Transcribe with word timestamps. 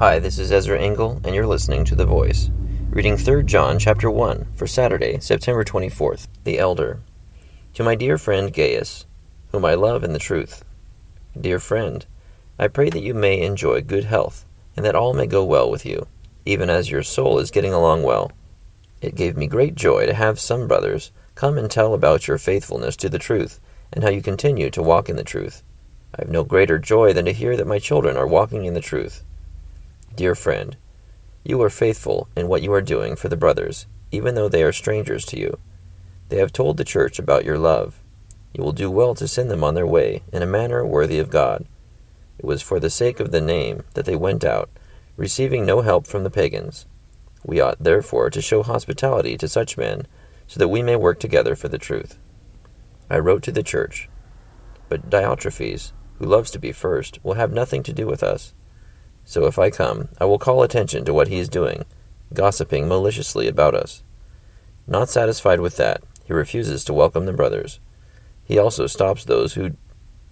Hi, 0.00 0.18
this 0.18 0.38
is 0.38 0.50
Ezra 0.50 0.80
Engel, 0.80 1.20
and 1.24 1.34
you're 1.34 1.46
listening 1.46 1.84
to 1.84 1.94
The 1.94 2.06
Voice, 2.06 2.48
reading 2.88 3.18
3 3.18 3.42
John 3.42 3.78
chapter 3.78 4.10
1 4.10 4.46
for 4.54 4.66
Saturday, 4.66 5.20
September 5.20 5.62
24th. 5.62 6.26
The 6.44 6.58
Elder. 6.58 7.00
To 7.74 7.84
my 7.84 7.96
dear 7.96 8.16
friend 8.16 8.50
Gaius, 8.50 9.04
whom 9.52 9.62
I 9.66 9.74
love 9.74 10.02
in 10.02 10.14
the 10.14 10.18
truth. 10.18 10.64
Dear 11.38 11.58
friend, 11.58 12.06
I 12.58 12.68
pray 12.68 12.88
that 12.88 13.02
you 13.02 13.12
may 13.12 13.42
enjoy 13.42 13.82
good 13.82 14.04
health, 14.04 14.46
and 14.74 14.86
that 14.86 14.94
all 14.94 15.12
may 15.12 15.26
go 15.26 15.44
well 15.44 15.70
with 15.70 15.84
you, 15.84 16.06
even 16.46 16.70
as 16.70 16.90
your 16.90 17.02
soul 17.02 17.38
is 17.38 17.50
getting 17.50 17.74
along 17.74 18.02
well. 18.02 18.32
It 19.02 19.14
gave 19.14 19.36
me 19.36 19.46
great 19.46 19.74
joy 19.74 20.06
to 20.06 20.14
have 20.14 20.40
some 20.40 20.66
brothers 20.66 21.12
come 21.34 21.58
and 21.58 21.70
tell 21.70 21.92
about 21.92 22.26
your 22.26 22.38
faithfulness 22.38 22.96
to 22.96 23.10
the 23.10 23.18
truth, 23.18 23.60
and 23.92 24.02
how 24.02 24.08
you 24.08 24.22
continue 24.22 24.70
to 24.70 24.82
walk 24.82 25.10
in 25.10 25.16
the 25.16 25.22
truth. 25.22 25.62
I 26.14 26.22
have 26.22 26.30
no 26.30 26.42
greater 26.42 26.78
joy 26.78 27.12
than 27.12 27.26
to 27.26 27.34
hear 27.34 27.54
that 27.58 27.66
my 27.66 27.78
children 27.78 28.16
are 28.16 28.26
walking 28.26 28.64
in 28.64 28.72
the 28.72 28.80
truth. 28.80 29.24
Dear 30.20 30.34
friend, 30.34 30.76
you 31.44 31.62
are 31.62 31.70
faithful 31.70 32.28
in 32.36 32.46
what 32.46 32.60
you 32.60 32.70
are 32.74 32.82
doing 32.82 33.16
for 33.16 33.28
the 33.28 33.38
brothers, 33.38 33.86
even 34.12 34.34
though 34.34 34.50
they 34.50 34.62
are 34.62 34.70
strangers 34.70 35.24
to 35.24 35.38
you. 35.38 35.58
They 36.28 36.36
have 36.36 36.52
told 36.52 36.76
the 36.76 36.84
church 36.84 37.18
about 37.18 37.46
your 37.46 37.56
love. 37.56 38.02
You 38.52 38.62
will 38.62 38.72
do 38.72 38.90
well 38.90 39.14
to 39.14 39.26
send 39.26 39.50
them 39.50 39.64
on 39.64 39.72
their 39.72 39.86
way 39.86 40.20
in 40.30 40.42
a 40.42 40.46
manner 40.46 40.84
worthy 40.84 41.18
of 41.18 41.30
God. 41.30 41.64
It 42.38 42.44
was 42.44 42.60
for 42.60 42.78
the 42.78 42.90
sake 42.90 43.18
of 43.18 43.30
the 43.30 43.40
name 43.40 43.84
that 43.94 44.04
they 44.04 44.14
went 44.14 44.44
out, 44.44 44.68
receiving 45.16 45.64
no 45.64 45.80
help 45.80 46.06
from 46.06 46.22
the 46.22 46.28
pagans. 46.28 46.84
We 47.42 47.58
ought 47.58 47.82
therefore 47.82 48.28
to 48.28 48.42
show 48.42 48.62
hospitality 48.62 49.38
to 49.38 49.48
such 49.48 49.78
men, 49.78 50.06
so 50.46 50.58
that 50.58 50.68
we 50.68 50.82
may 50.82 50.96
work 50.96 51.18
together 51.18 51.56
for 51.56 51.68
the 51.68 51.78
truth. 51.78 52.18
I 53.08 53.20
wrote 53.20 53.42
to 53.44 53.52
the 53.52 53.62
church, 53.62 54.10
but 54.90 55.08
Diotrephes, 55.08 55.92
who 56.18 56.26
loves 56.26 56.50
to 56.50 56.58
be 56.58 56.72
first, 56.72 57.20
will 57.24 57.40
have 57.40 57.54
nothing 57.54 57.82
to 57.84 57.94
do 57.94 58.06
with 58.06 58.22
us. 58.22 58.52
So 59.24 59.46
if 59.46 59.58
I 59.58 59.70
come, 59.70 60.08
I 60.20 60.24
will 60.24 60.38
call 60.38 60.62
attention 60.62 61.04
to 61.04 61.14
what 61.14 61.28
he 61.28 61.38
is 61.38 61.48
doing, 61.48 61.84
gossiping 62.34 62.88
maliciously 62.88 63.46
about 63.46 63.74
us. 63.74 64.02
Not 64.86 65.08
satisfied 65.08 65.60
with 65.60 65.76
that, 65.76 66.02
he 66.24 66.32
refuses 66.32 66.84
to 66.84 66.92
welcome 66.92 67.26
the 67.26 67.32
brothers. 67.32 67.80
He 68.44 68.58
also 68.58 68.86
stops 68.86 69.24
those 69.24 69.54
who 69.54 69.76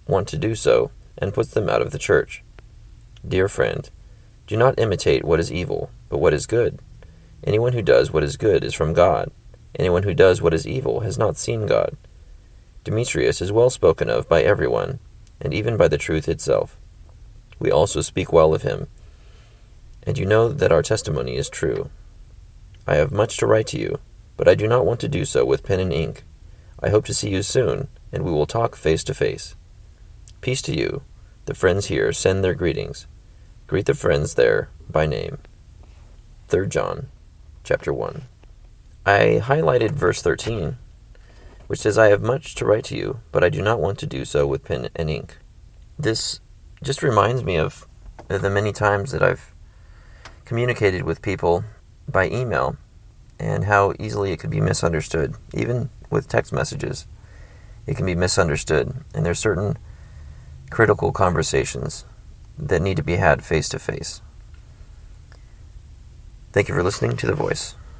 want 0.07 0.27
to 0.29 0.37
do 0.37 0.55
so 0.55 0.91
and 1.17 1.33
puts 1.33 1.51
them 1.51 1.69
out 1.69 1.81
of 1.81 1.91
the 1.91 1.99
church. 1.99 2.43
Dear 3.27 3.47
friend, 3.47 3.89
do 4.47 4.57
not 4.57 4.79
imitate 4.79 5.23
what 5.23 5.39
is 5.39 5.51
evil, 5.51 5.89
but 6.09 6.17
what 6.19 6.33
is 6.33 6.45
good. 6.45 6.79
Anyone 7.43 7.73
who 7.73 7.81
does 7.81 8.11
what 8.11 8.23
is 8.23 8.37
good 8.37 8.63
is 8.63 8.73
from 8.73 8.93
God. 8.93 9.31
Anyone 9.75 10.03
who 10.03 10.13
does 10.13 10.41
what 10.41 10.53
is 10.53 10.67
evil 10.67 11.01
has 11.01 11.17
not 11.17 11.37
seen 11.37 11.67
God. 11.67 11.95
Demetrius 12.83 13.41
is 13.41 13.51
well 13.51 13.69
spoken 13.69 14.09
of 14.09 14.27
by 14.27 14.41
everyone, 14.41 14.99
and 15.39 15.53
even 15.53 15.77
by 15.77 15.87
the 15.87 15.97
truth 15.97 16.27
itself 16.27 16.77
we 17.59 17.71
also 17.71 18.01
speak 18.01 18.33
well 18.33 18.53
of 18.53 18.63
him. 18.63 18.87
And 20.03 20.17
you 20.17 20.25
know 20.25 20.49
that 20.49 20.71
our 20.71 20.81
testimony 20.81 21.35
is 21.35 21.49
true. 21.49 21.89
I 22.87 22.95
have 22.95 23.11
much 23.11 23.37
to 23.37 23.45
write 23.45 23.67
to 23.67 23.79
you, 23.79 23.99
but 24.37 24.47
I 24.47 24.55
do 24.55 24.67
not 24.67 24.85
want 24.85 24.99
to 25.01 25.07
do 25.07 25.25
so 25.25 25.45
with 25.45 25.63
pen 25.63 25.79
and 25.79 25.93
ink. 25.93 26.23
I 26.81 26.89
hope 26.89 27.05
to 27.05 27.13
see 27.13 27.29
you 27.29 27.43
soon, 27.43 27.89
and 28.11 28.23
we 28.23 28.31
will 28.31 28.45
talk 28.45 28.75
face 28.75 29.03
to 29.03 29.13
face. 29.13 29.55
Peace 30.41 30.61
to 30.63 30.75
you. 30.75 31.03
The 31.45 31.53
friends 31.53 31.87
here 31.87 32.13
send 32.13 32.43
their 32.43 32.55
greetings. 32.55 33.05
Greet 33.67 33.85
the 33.85 33.93
friends 33.93 34.35
there 34.35 34.69
by 34.89 35.05
name. 35.05 35.39
3 36.47 36.67
John 36.67 37.09
chapter 37.63 37.93
1. 37.93 38.23
I 39.05 39.41
highlighted 39.43 39.91
verse 39.91 40.21
13, 40.21 40.77
which 41.67 41.79
says, 41.79 41.97
I 41.97 42.07
have 42.07 42.21
much 42.21 42.55
to 42.55 42.65
write 42.65 42.85
to 42.85 42.95
you, 42.95 43.19
but 43.31 43.43
I 43.43 43.49
do 43.49 43.61
not 43.61 43.79
want 43.79 43.99
to 43.99 44.07
do 44.07 44.25
so 44.25 44.47
with 44.47 44.63
pen 44.63 44.89
and 44.95 45.09
ink. 45.09 45.37
This 45.97 46.39
just 46.81 47.03
reminds 47.03 47.43
me 47.43 47.55
of 47.55 47.87
the 48.27 48.49
many 48.49 48.71
times 48.71 49.11
that 49.11 49.23
I've 49.23 49.53
communicated 50.45 51.03
with 51.03 51.21
people 51.21 51.63
by 52.07 52.27
email 52.29 52.77
and 53.39 53.65
how 53.65 53.93
easily 53.99 54.31
it 54.31 54.39
could 54.39 54.49
be 54.49 54.61
misunderstood. 54.61 55.35
Even 55.53 55.89
with 56.09 56.27
text 56.27 56.51
messages, 56.51 57.05
it 57.85 57.95
can 57.95 58.05
be 58.05 58.15
misunderstood. 58.15 58.93
And 59.13 59.25
there's 59.25 59.39
certain 59.39 59.77
critical 60.69 61.11
conversations 61.11 62.05
that 62.57 62.81
need 62.81 62.97
to 62.97 63.03
be 63.03 63.15
had 63.15 63.43
face 63.43 63.69
to 63.69 63.79
face. 63.79 64.21
Thank 66.51 66.67
you 66.67 66.75
for 66.75 66.83
listening 66.83 67.15
to 67.17 67.27
The 67.27 67.35
Voice. 67.35 67.75